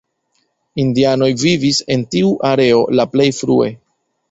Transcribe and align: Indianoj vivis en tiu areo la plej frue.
Indianoj 0.83 1.27
vivis 1.43 1.83
en 1.97 2.07
tiu 2.17 2.33
areo 2.53 2.83
la 3.01 3.09
plej 3.15 3.31
frue. 3.43 3.71